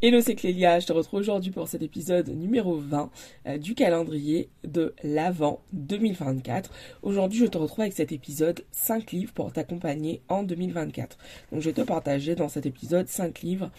Hello, 0.00 0.20
c'est 0.20 0.36
Clélia, 0.36 0.78
je 0.78 0.86
te 0.86 0.92
retrouve 0.92 1.18
aujourd'hui 1.18 1.50
pour 1.50 1.66
cet 1.66 1.82
épisode 1.82 2.28
numéro 2.28 2.76
20 2.76 3.10
euh, 3.46 3.58
du 3.58 3.74
calendrier 3.74 4.48
de 4.62 4.94
l'Avent 5.02 5.60
2024. 5.72 6.70
Aujourd'hui, 7.02 7.40
je 7.40 7.46
te 7.46 7.58
retrouve 7.58 7.80
avec 7.80 7.94
cet 7.94 8.12
épisode 8.12 8.64
5 8.70 9.10
livres 9.10 9.32
pour 9.32 9.52
t'accompagner 9.52 10.22
en 10.28 10.44
2024. 10.44 11.18
Donc, 11.50 11.62
je 11.62 11.70
vais 11.70 11.72
te 11.72 11.80
partager 11.80 12.36
dans 12.36 12.48
cet 12.48 12.64
épisode 12.64 13.08
5 13.08 13.40
livres 13.40 13.72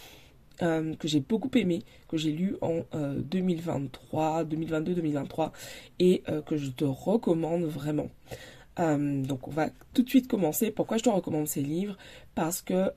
euh, 0.62 0.94
que 0.96 1.08
j'ai 1.08 1.22
beaucoup 1.22 1.52
aimé, 1.58 1.84
que 2.10 2.18
j'ai 2.18 2.34
lu 2.34 2.58
en 2.60 2.82
2023, 2.92 4.44
2022, 4.44 4.96
2023 4.96 5.54
et 6.00 6.24
euh, 6.28 6.42
que 6.42 6.58
je 6.58 6.70
te 6.70 6.84
recommande 6.84 7.64
vraiment. 7.64 8.10
donc, 8.78 9.48
on 9.48 9.52
va 9.52 9.70
tout 9.94 10.04
de 10.04 10.10
suite 10.10 10.28
commencer. 10.28 10.70
Pourquoi 10.70 10.98
je 10.98 11.04
te 11.04 11.10
recommande 11.10 11.48
ces 11.48 11.62
livres? 11.62 11.98
Parce 12.36 12.62
que 12.62 12.92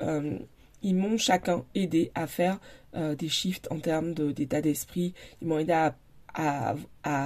ils 0.82 0.96
m'ont 0.96 1.16
chacun 1.16 1.64
aidé 1.74 2.10
à 2.14 2.26
faire 2.26 2.58
euh, 2.94 3.14
des 3.14 3.30
shifts 3.30 3.68
en 3.70 3.78
termes 3.78 4.12
d'état 4.12 4.60
d'esprit. 4.60 5.14
Ils 5.40 5.48
m'ont 5.48 5.58
aidé 5.58 5.72
à, 6.34 6.74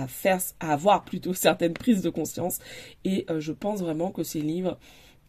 faire, 0.06 0.40
à 0.60 0.72
avoir 0.72 1.04
plutôt 1.04 1.34
certaines 1.34 1.74
prises 1.74 2.02
de 2.02 2.10
conscience. 2.10 2.60
Et 3.04 3.26
euh, 3.30 3.40
je 3.40 3.52
pense 3.52 3.80
vraiment 3.80 4.12
que 4.12 4.22
ces 4.22 4.40
livres 4.40 4.78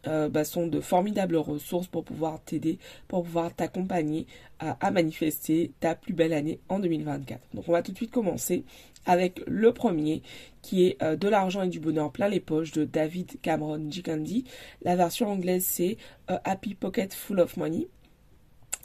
euh, 0.05 0.29
bah, 0.29 0.45
sont 0.45 0.67
de 0.67 0.79
formidables 0.79 1.37
ressources 1.37 1.87
pour 1.87 2.03
pouvoir 2.03 2.39
t'aider, 2.43 2.77
pour 3.07 3.23
pouvoir 3.23 3.51
t'accompagner 3.51 4.27
à, 4.59 4.91
manifester 4.91 5.71
ta 5.79 5.95
plus 5.95 6.13
belle 6.13 6.33
année 6.33 6.59
en 6.69 6.77
2024. 6.79 7.41
Donc 7.55 7.67
on 7.67 7.71
va 7.71 7.81
tout 7.81 7.91
de 7.91 7.97
suite 7.97 8.11
commencer 8.11 8.63
avec 9.07 9.41
le 9.47 9.73
premier 9.73 10.21
qui 10.61 10.85
est 10.85 11.01
De 11.15 11.27
l'argent 11.29 11.63
et 11.63 11.69
du 11.69 11.79
bonheur 11.79 12.11
plein 12.11 12.27
les 12.27 12.39
poches 12.39 12.71
de 12.73 12.83
David 12.83 13.39
Cameron 13.41 13.89
Gikandi. 13.89 14.43
La 14.81 14.95
version 14.95 15.31
anglaise 15.31 15.65
c'est 15.65 15.97
Happy 16.27 16.75
Pocket 16.75 17.13
Full 17.13 17.39
of 17.39 17.57
Money. 17.57 17.87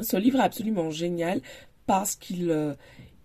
Ce 0.02 0.16
livre 0.16 0.40
est 0.40 0.44
absolument 0.44 0.90
génial 0.90 1.40
parce 1.86 2.16
qu'il 2.16 2.50
euh, 2.50 2.74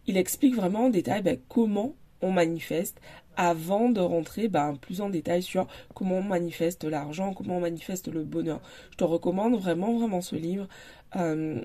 il 0.07 0.17
explique 0.17 0.55
vraiment 0.55 0.85
en 0.85 0.89
détail 0.89 1.21
ben, 1.21 1.37
comment 1.47 1.95
on 2.21 2.31
manifeste 2.31 2.99
avant 3.35 3.89
de 3.89 4.01
rentrer 4.01 4.47
ben, 4.47 4.75
plus 4.75 5.01
en 5.01 5.09
détail 5.09 5.43
sur 5.43 5.67
comment 5.93 6.15
on 6.17 6.23
manifeste 6.23 6.83
l'argent, 6.83 7.33
comment 7.33 7.57
on 7.57 7.61
manifeste 7.61 8.07
le 8.07 8.23
bonheur. 8.23 8.61
Je 8.91 8.97
te 8.97 9.03
recommande 9.03 9.55
vraiment, 9.55 9.97
vraiment 9.97 10.21
ce 10.21 10.35
livre. 10.35 10.67
Euh, 11.15 11.61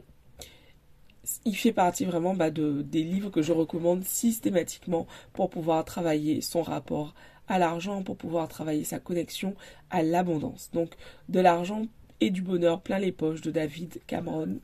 il 1.44 1.56
fait 1.56 1.72
partie 1.72 2.04
vraiment 2.04 2.34
ben, 2.34 2.50
de, 2.50 2.82
des 2.82 3.02
livres 3.02 3.30
que 3.30 3.42
je 3.42 3.52
recommande 3.52 4.04
systématiquement 4.04 5.06
pour 5.32 5.48
pouvoir 5.48 5.84
travailler 5.84 6.40
son 6.40 6.62
rapport 6.62 7.14
à 7.48 7.58
l'argent, 7.58 8.02
pour 8.02 8.16
pouvoir 8.16 8.48
travailler 8.48 8.84
sa 8.84 8.98
connexion 8.98 9.54
à 9.90 10.02
l'abondance. 10.02 10.70
Donc 10.72 10.90
de 11.28 11.40
l'argent 11.40 11.82
et 12.20 12.30
du 12.30 12.42
bonheur 12.42 12.82
plein 12.82 12.98
les 12.98 13.12
poches 13.12 13.40
de 13.40 13.50
David 13.50 14.00
Cameron 14.06 14.58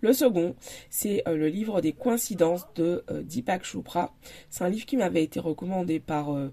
Le 0.00 0.12
second, 0.12 0.54
c'est 0.90 1.26
euh, 1.26 1.36
le 1.36 1.48
livre 1.48 1.80
des 1.80 1.92
coïncidences 1.92 2.66
de 2.76 3.04
euh, 3.10 3.22
Deepak 3.22 3.64
Chopra. 3.64 4.14
C'est 4.48 4.62
un 4.62 4.68
livre 4.68 4.86
qui 4.86 4.96
m'avait 4.96 5.24
été 5.24 5.40
recommandé 5.40 5.98
par 5.98 6.32
euh, 6.32 6.50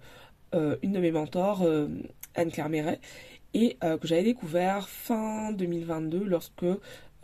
une 0.82 0.94
de 0.94 1.00
mes 1.00 1.12
mentors, 1.12 1.68
Anne-Claire 2.36 2.70
Méret, 2.70 3.02
et 3.54 3.78
que 3.82 4.08
j'avais 4.08 4.24
découvert 4.24 4.88
fin 4.88 5.52
2022 5.52 6.24
lorsque 6.24 6.66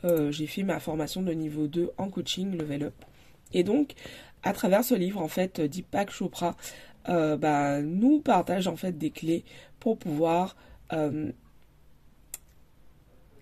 j'ai 0.03 0.47
fait 0.47 0.63
ma 0.63 0.81
formation 0.81 1.21
de 1.21 1.31
niveau 1.31 1.67
2 1.67 1.91
en 1.97 2.09
coaching 2.09 2.57
Level 2.57 2.83
Up. 2.83 2.93
Et 3.53 3.63
donc, 3.63 3.93
à 4.43 4.51
travers 4.51 4.83
ce 4.83 4.95
livre, 4.95 5.21
en 5.21 5.29
fait, 5.29 5.61
Deepak 5.61 6.11
Chopra 6.11 6.57
bah, 7.07 7.81
nous 7.81 8.19
partage 8.19 8.67
en 8.67 8.75
fait 8.75 8.97
des 8.97 9.11
clés 9.11 9.45
pour 9.79 9.97
pouvoir 9.97 10.57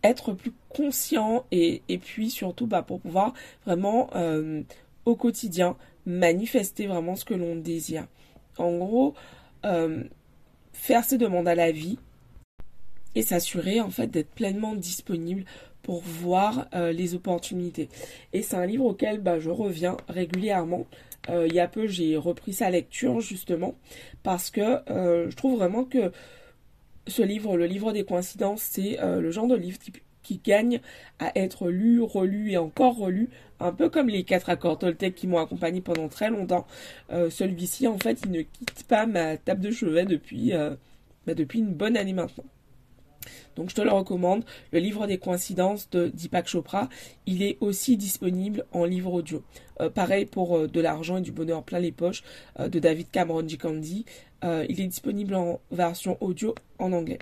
être 0.03 0.33
plus 0.33 0.53
conscient 0.69 1.45
et, 1.52 1.81
puis 2.02 2.30
surtout 2.30 2.67
bah, 2.67 2.81
pour 2.81 3.00
pouvoir 3.02 3.33
vraiment 3.66 4.09
euh, 4.16 4.61
au 5.06 5.16
quotidien 5.16 5.75
manifester 6.06 6.88
vraiment 6.88 7.16
ce 7.16 7.25
que 7.25 7.33
l'on 7.33 7.56
désire. 7.56 8.08
En 8.58 8.78
gros, 8.78 9.14
euh, 9.66 10.03
faire 10.73 11.03
ses 11.03 11.17
demandes 11.17 11.47
à 11.47 11.56
la 11.56 11.72
vie 11.72 11.97
et 13.16 13.22
s'assurer 13.22 13.81
en 13.81 13.90
fait 13.90 14.07
d'être 14.07 14.31
pleinement 14.31 14.75
disponible 14.75 15.44
pour 15.81 16.01
voir 16.01 16.68
euh, 16.74 16.91
les 16.91 17.16
opportunités. 17.16 17.90
Et 18.34 18.41
c'est 18.41 18.56
un 18.56 18.66
livre 18.66 18.85
auquel 18.85 19.19
bah, 19.19 19.40
je 19.40 19.50
reviens 19.50 19.97
régulièrement. 20.07 20.85
il 21.29 21.53
y 21.53 21.59
a 21.59 21.68
peu, 21.68 21.88
j'ai 21.88 22.16
repris 22.18 22.53
sa 22.53 22.69
lecture 22.69 23.19
justement 23.19 23.75
parce 24.24 24.50
que 24.50 24.81
je 24.88 25.35
trouve 25.35 25.57
vraiment 25.57 25.84
que 25.84 26.12
ce 27.09 27.22
livre, 27.22 27.58
le 27.58 27.66
livre 27.66 27.92
des 27.92 28.03
coïncidences, 28.03 28.62
c'est 28.62 29.00
euh, 29.00 29.20
le 29.20 29.31
genre 29.31 29.47
de 29.47 29.56
livre 29.56 29.78
qui 30.24 30.42
gagne 30.44 30.80
à 31.20 31.31
être 31.38 31.70
lu, 31.70 32.02
relu 32.02 32.52
et 32.52 32.58
encore 32.58 32.97
relu, 32.97 33.30
un 33.59 33.72
peu 33.72 33.90
comme 33.90 34.09
les 34.09 34.24
quatre 34.24 34.50
accords 34.50 34.80
Toltec 34.80 35.16
qui 35.16 35.28
m'ont 35.28 35.40
accompagné 35.40 35.81
pendant 35.81 36.08
très 36.08 36.30
longtemps. 36.30 36.66
Euh, 37.12 37.30
celui-ci, 37.30 37.88
en 37.88 37.98
fait, 37.98 38.19
il 38.25 38.31
ne 38.31 38.42
quitte 38.42 38.84
pas 38.88 39.06
ma 39.06 39.38
table 39.38 39.62
de 39.62 39.72
chevet 39.72 40.06
depuis, 40.06 40.53
euh, 40.53 40.75
bah, 41.25 41.34
depuis 41.34 41.59
une 41.59 41.74
bonne 41.74 41.98
année 41.98 42.14
maintenant. 42.14 42.46
Donc 43.56 43.69
je 43.69 43.75
te 43.75 43.81
le 43.81 43.91
recommande, 43.91 44.46
le 44.72 44.80
livre 44.80 45.07
des 45.07 45.18
coïncidences 45.18 45.90
de 45.90 46.07
Deepak 46.07 46.47
Chopra, 46.47 46.90
il 47.25 47.44
est 47.44 47.57
aussi 47.59 47.97
disponible 47.97 48.66
en 48.72 48.85
livre 48.85 49.13
audio. 49.13 49.44
pareil 49.94 50.25
pour 50.25 50.68
De 50.68 50.81
l'argent 50.81 51.18
et 51.18 51.22
du 51.22 51.31
bonheur 51.31 51.63
plein 51.63 51.80
les 51.80 51.91
poches 51.91 52.24
de 52.57 52.80
David 52.80 53.12
Cameron 53.12 53.47
Gikandi. 53.47 54.06
Euh, 54.44 54.66
il 54.69 54.80
est 54.80 54.88
disponible 54.88 55.35
en 55.35 55.59
version 55.72 56.18
audio 56.22 56.56
en 56.78 56.94
anglais. 56.94 57.19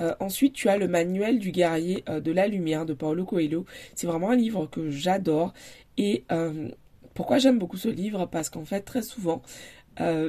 Euh, 0.00 0.14
ensuite, 0.20 0.52
tu 0.52 0.68
as 0.68 0.76
le 0.76 0.88
manuel 0.88 1.38
du 1.38 1.50
guerrier 1.50 2.04
euh, 2.08 2.20
de 2.20 2.32
la 2.32 2.46
lumière 2.46 2.86
de 2.86 2.94
Paulo 2.94 3.24
Coelho. 3.24 3.66
C'est 3.94 4.06
vraiment 4.06 4.30
un 4.30 4.36
livre 4.36 4.66
que 4.66 4.90
j'adore. 4.90 5.52
Et 5.96 6.24
pourquoi 7.14 7.38
j'aime 7.38 7.58
beaucoup 7.58 7.76
ce 7.76 7.88
livre? 7.88 8.26
Parce 8.26 8.50
qu'en 8.50 8.64
fait, 8.64 8.82
très 8.82 9.02
souvent, 9.02 9.42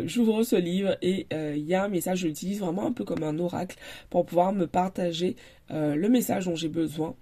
j'ouvre 0.05 0.43
ce 0.43 0.55
livre 0.55 0.97
et 1.01 1.27
il 1.31 1.63
y 1.63 1.75
a 1.75 1.83
un 1.83 1.89
message, 1.89 2.19
je 2.19 2.27
l'utilise 2.27 2.59
vraiment 2.59 2.87
un 2.87 2.91
peu 2.91 3.03
comme 3.03 3.23
un 3.23 3.37
oracle 3.39 3.77
pour 4.09 4.25
pouvoir 4.25 4.51
me 4.53 4.65
partager 4.65 5.35
le 5.69 6.07
message 6.07 6.45
dont 6.45 6.55
j'ai 6.55 6.69
besoin 6.69 7.15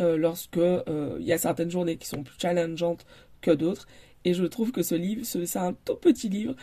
lorsque 0.00 0.58
il 0.58 1.24
y 1.24 1.32
a 1.32 1.38
certaines 1.38 1.70
journées 1.70 1.96
qui 1.96 2.06
sont 2.06 2.22
plus 2.22 2.36
challengeantes 2.38 3.06
que 3.40 3.50
d'autres. 3.50 3.86
Et 4.26 4.34
je 4.34 4.44
trouve 4.44 4.72
que 4.72 4.82
ce 4.82 4.96
livre, 4.96 5.24
c'est 5.24 5.56
un 5.56 5.72
tout 5.72 5.94
petit 5.94 6.28
livre, 6.28 6.56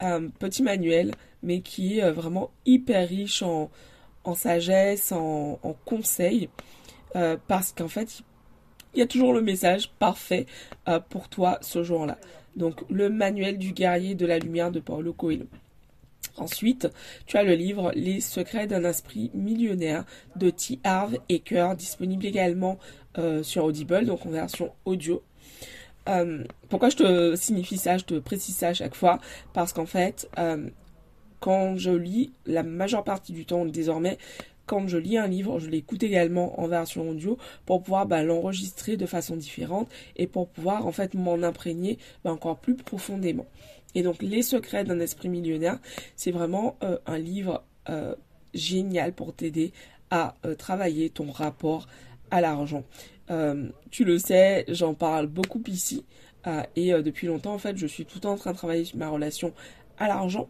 un 0.00 0.28
petit 0.28 0.62
manuel, 0.62 1.12
mais 1.42 1.60
qui 1.60 1.98
est 1.98 2.02
euh, 2.02 2.12
vraiment 2.12 2.50
hyper 2.64 3.06
riche 3.06 3.42
en, 3.42 3.70
sagesse, 4.34 5.12
en, 5.12 5.58
conseils, 5.84 6.48
euh, 7.16 7.36
parce 7.46 7.72
qu'en 7.72 7.88
fait, 7.88 8.22
il 8.94 9.00
y 9.00 9.02
a 9.02 9.06
toujours 9.06 9.34
le 9.34 9.42
message 9.42 9.90
parfait 9.98 10.46
euh, 10.88 10.98
pour 10.98 11.28
toi 11.28 11.58
ce 11.60 11.82
jour-là. 11.82 12.16
Donc, 12.56 12.82
le 12.90 13.08
manuel 13.08 13.58
du 13.58 13.72
guerrier 13.72 14.14
de 14.14 14.26
la 14.26 14.38
lumière 14.38 14.70
de 14.70 14.80
Paulo 14.80 15.12
Coelho. 15.12 15.46
Ensuite, 16.36 16.88
tu 17.26 17.36
as 17.36 17.42
le 17.42 17.54
livre 17.54 17.92
Les 17.94 18.20
secrets 18.20 18.66
d'un 18.66 18.84
esprit 18.84 19.30
millionnaire 19.34 20.04
de 20.36 20.50
T. 20.50 20.78
Harv 20.84 21.16
Eker, 21.28 21.74
disponible 21.76 22.26
également 22.26 22.78
sur 23.42 23.64
Audible, 23.64 24.06
donc 24.06 24.24
en 24.24 24.30
version 24.30 24.72
audio. 24.84 25.22
Euh, 26.08 26.44
pourquoi 26.68 26.88
je 26.88 26.96
te 26.96 27.36
signifie 27.36 27.76
ça, 27.76 27.98
je 27.98 28.04
te 28.04 28.18
précise 28.18 28.56
ça 28.56 28.68
à 28.68 28.74
chaque 28.74 28.94
fois 28.94 29.18
Parce 29.52 29.72
qu'en 29.72 29.86
fait, 29.86 30.28
euh, 30.38 30.68
quand 31.40 31.76
je 31.76 31.90
lis, 31.90 32.32
la 32.46 32.62
majeure 32.62 33.04
partie 33.04 33.32
du 33.32 33.44
temps 33.44 33.64
désormais, 33.64 34.18
quand 34.70 34.86
je 34.86 34.98
lis 34.98 35.18
un 35.18 35.26
livre, 35.26 35.58
je 35.58 35.68
l'écoute 35.68 36.04
également 36.04 36.60
en 36.60 36.68
version 36.68 37.10
audio 37.10 37.36
pour 37.66 37.82
pouvoir 37.82 38.06
bah, 38.06 38.22
l'enregistrer 38.22 38.96
de 38.96 39.04
façon 39.04 39.34
différente 39.34 39.88
et 40.14 40.28
pour 40.28 40.48
pouvoir 40.48 40.86
en 40.86 40.92
fait 40.92 41.14
m'en 41.14 41.42
imprégner 41.42 41.98
bah, 42.22 42.30
encore 42.30 42.58
plus 42.58 42.76
profondément. 42.76 43.46
Et 43.96 44.04
donc 44.04 44.22
Les 44.22 44.42
secrets 44.42 44.84
d'un 44.84 45.00
esprit 45.00 45.28
millionnaire, 45.28 45.80
c'est 46.14 46.30
vraiment 46.30 46.76
euh, 46.84 46.98
un 47.06 47.18
livre 47.18 47.64
génial 48.54 49.12
pour 49.12 49.34
t'aider 49.34 49.72
à 50.10 50.36
travailler 50.58 51.10
ton 51.10 51.32
rapport 51.32 51.88
à 52.30 52.40
l'argent. 52.40 52.84
Euh, 53.30 53.68
tu 53.90 54.04
le 54.04 54.18
sais, 54.18 54.64
j'en 54.68 54.94
parle 54.94 55.26
beaucoup 55.26 55.62
ici. 55.68 56.04
Euh, 56.46 56.62
et 56.74 56.92
euh, 56.92 57.02
depuis 57.02 57.26
longtemps, 57.26 57.54
en 57.54 57.58
fait, 57.58 57.76
je 57.76 57.86
suis 57.86 58.04
tout 58.04 58.16
le 58.16 58.20
temps 58.22 58.32
en 58.32 58.36
train 58.36 58.52
de 58.52 58.56
travailler 58.56 58.84
sur 58.84 58.98
ma 58.98 59.08
relation 59.08 59.52
à 60.00 60.08
l'argent. 60.08 60.48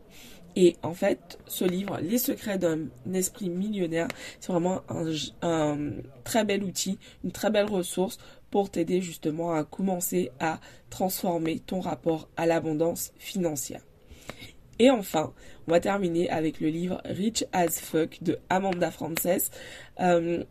Et 0.57 0.77
en 0.83 0.95
fait, 0.95 1.39
ce 1.47 1.65
livre, 1.65 2.01
Les 2.03 2.19
secrets 2.19 2.59
d'un 2.59 2.87
esprit 3.13 3.49
millionnaire, 3.49 4.09
c'est 4.41 4.51
vraiment 4.51 4.81
un, 5.43 5.91
très 6.25 6.45
bel 6.45 6.65
outil, 6.65 6.99
une 7.23 7.31
très 7.31 7.51
belle 7.51 7.67
ressource 7.67 8.19
pour 8.51 8.71
t'aider 8.71 9.01
justement 9.01 9.53
à 9.53 9.63
commencer 9.63 10.33
à 10.41 10.59
transformer 10.89 11.61
ton 11.61 11.81
rapport 11.81 12.29
à 12.37 12.47
l'abondance 12.47 13.13
financière. 13.17 13.83
Et 14.81 14.91
enfin, 14.91 15.33
on 15.69 15.73
va 15.73 15.79
terminer 15.79 16.29
avec 16.31 16.59
le 16.61 16.69
livre 16.69 17.01
Rich 17.05 17.45
as 17.53 17.79
Fuck 17.79 18.23
de 18.23 18.39
Amanda 18.49 18.91
Frances. 18.91 19.51
je 19.99 20.45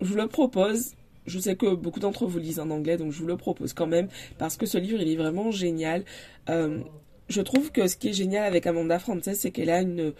vous 0.00 0.16
le 0.16 0.28
propose 0.28 0.94
je 1.26 1.38
sais 1.38 1.56
que 1.56 1.74
beaucoup 1.74 2.00
d'entre 2.00 2.26
vous 2.26 2.38
lisent 2.38 2.60
en 2.60 2.70
anglais, 2.70 2.96
donc 2.96 3.12
je 3.12 3.18
vous 3.18 3.26
le 3.26 3.36
propose 3.36 3.72
quand 3.72 3.86
même, 3.86 4.08
parce 4.38 4.56
que 4.56 4.66
ce 4.66 4.78
livre, 4.78 5.00
il 5.00 5.08
est 5.10 5.16
vraiment 5.16 5.50
génial. 5.50 6.04
Euh, 6.48 6.80
je 7.28 7.40
trouve 7.40 7.72
que 7.72 7.86
ce 7.88 7.96
qui 7.96 8.08
est 8.08 8.12
génial 8.12 8.44
avec 8.44 8.66
Amanda 8.66 8.98
Frances, 8.98 9.32
c'est 9.34 9.50
qu'elle 9.50 9.70
a 9.70 9.80
une, 9.80 10.12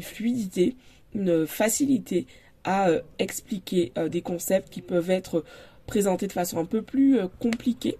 fluidité, 0.00 0.76
une 1.14 1.46
facilité 1.46 2.26
à 2.64 2.88
euh, 2.88 3.00
expliquer 3.18 3.92
euh, 3.98 4.08
des 4.08 4.22
concepts 4.22 4.70
qui 4.70 4.82
peuvent 4.82 5.10
être 5.10 5.44
présentée 5.86 6.26
de 6.26 6.32
façon 6.32 6.58
un 6.58 6.64
peu 6.64 6.82
plus 6.82 7.18
compliquée. 7.40 7.98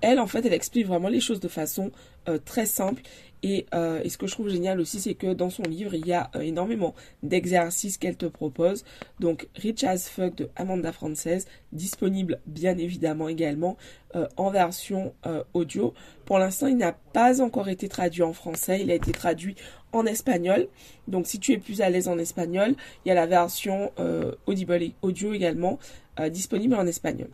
Elle, 0.00 0.20
en 0.20 0.26
fait, 0.26 0.44
elle 0.46 0.54
explique 0.54 0.86
vraiment 0.86 1.08
les 1.08 1.20
choses 1.20 1.40
de 1.40 1.48
façon 1.48 1.90
très 2.44 2.66
simple 2.66 3.02
euh, 3.74 4.00
et, 4.02 4.08
ce 4.08 4.18
que 4.18 4.26
je 4.26 4.32
trouve 4.32 4.48
génial 4.48 4.80
aussi, 4.80 5.00
c'est 5.00 5.14
que 5.14 5.32
dans 5.32 5.50
son 5.50 5.62
livre, 5.62 5.94
il 5.94 6.06
y 6.06 6.12
a 6.12 6.30
euh, 6.34 6.40
énormément 6.40 6.94
d'exercices 7.22 7.98
qu'elle 7.98 8.16
te 8.16 8.26
propose. 8.26 8.84
Donc, 9.20 9.48
Rich 9.56 9.84
as 9.84 10.08
Fuck 10.08 10.34
de 10.36 10.50
Amanda 10.56 10.92
Frances, 10.92 11.46
disponible 11.72 12.40
bien 12.46 12.76
évidemment 12.78 13.28
également 13.28 13.76
euh, 14.14 14.26
en 14.36 14.50
version 14.50 15.12
audio. 15.54 15.94
Pour 16.24 16.38
l'instant, 16.38 16.66
il 16.66 16.76
n'a 16.76 16.92
pas 16.92 17.40
encore 17.40 17.68
été 17.68 17.88
traduit 17.88 18.22
en 18.22 18.32
français, 18.32 18.80
il 18.82 18.90
a 18.90 18.94
été 18.94 19.12
traduit 19.12 19.54
en 19.92 20.06
espagnol. 20.06 20.68
Donc, 21.08 21.26
si 21.26 21.38
tu 21.38 21.52
es 21.52 21.58
plus 21.58 21.80
à 21.80 21.90
l'aise 21.90 22.08
en 22.08 22.18
espagnol, 22.18 22.74
il 23.04 23.08
y 23.08 23.12
a 23.12 23.14
la 23.14 23.26
version 23.26 23.92
audible 24.46 24.82
et 24.82 24.94
audio 25.02 25.32
également 25.32 25.78
disponible 26.30 26.74
en 26.74 26.86
espagnol. 26.86 27.28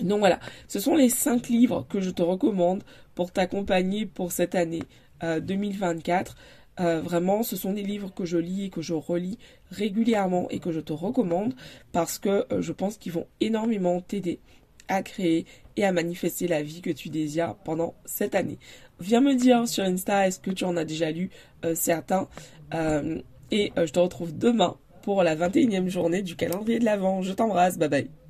Donc 0.00 0.20
voilà, 0.20 0.40
ce 0.68 0.80
sont 0.80 0.94
les 0.94 1.08
cinq 1.08 1.48
livres 1.48 1.86
que 1.88 2.00
je 2.00 2.10
te 2.10 2.22
recommande 2.22 2.82
pour 3.14 3.30
t'accompagner 3.30 4.06
pour 4.06 4.32
cette 4.32 4.54
année 4.54 4.82
2024. 5.22 6.36
Euh, 6.80 6.84
euh, 6.84 7.00
vraiment, 7.00 7.42
ce 7.42 7.54
sont 7.54 7.74
des 7.74 7.82
livres 7.82 8.12
que 8.14 8.24
je 8.24 8.38
lis 8.38 8.64
et 8.64 8.70
que 8.70 8.80
je 8.80 8.94
relis 8.94 9.38
régulièrement 9.70 10.48
et 10.48 10.58
que 10.58 10.72
je 10.72 10.80
te 10.80 10.92
recommande 10.92 11.54
parce 11.92 12.18
que 12.18 12.46
euh, 12.50 12.62
je 12.62 12.72
pense 12.72 12.96
qu'ils 12.96 13.12
vont 13.12 13.26
énormément 13.40 14.00
t'aider 14.00 14.40
à 14.88 15.02
créer 15.02 15.44
et 15.76 15.84
à 15.84 15.92
manifester 15.92 16.48
la 16.48 16.62
vie 16.62 16.80
que 16.80 16.90
tu 16.90 17.10
désires 17.10 17.56
pendant 17.56 17.94
cette 18.06 18.34
année. 18.34 18.58
Viens 19.00 19.20
me 19.20 19.34
dire 19.34 19.68
sur 19.68 19.84
Insta 19.84 20.26
est-ce 20.26 20.40
que 20.40 20.50
tu 20.50 20.64
en 20.64 20.76
as 20.76 20.84
déjà 20.84 21.10
lu 21.10 21.30
certains 21.74 22.28
et 23.50 23.72
je 23.76 23.92
te 23.92 23.98
retrouve 23.98 24.36
demain 24.36 24.76
pour 25.02 25.22
la 25.22 25.36
21e 25.36 25.88
journée 25.88 26.22
du 26.22 26.36
calendrier 26.36 26.78
de 26.78 26.84
l'Avent. 26.84 27.22
Je 27.22 27.32
t'embrasse, 27.32 27.78
bye 27.78 27.88
bye. 27.88 28.21